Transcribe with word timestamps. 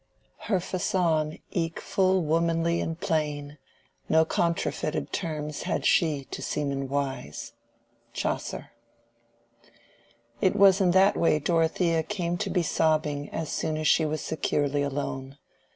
"Hire 0.47 0.57
facounde 0.59 1.41
eke 1.51 1.79
full 1.79 2.23
womanly 2.23 2.81
and 2.81 2.99
plain, 2.99 3.59
No 4.09 4.25
contrefeted 4.25 5.11
termes 5.13 5.61
had 5.69 5.85
she 5.85 6.23
To 6.31 6.41
semen 6.41 6.89
wise." 6.89 7.53
—CHAUCER. 8.11 8.71
It 10.41 10.55
was 10.55 10.81
in 10.81 10.89
that 10.89 11.15
way 11.15 11.37
Dorothea 11.37 12.01
came 12.01 12.35
to 12.39 12.49
be 12.49 12.63
sobbing 12.63 13.29
as 13.29 13.51
soon 13.51 13.77
as 13.77 13.87
she 13.87 14.03
was 14.07 14.21
securely 14.21 14.81
alone. 14.81 15.37